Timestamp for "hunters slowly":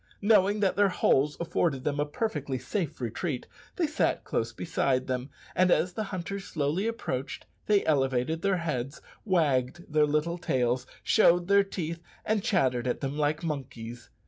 6.05-6.87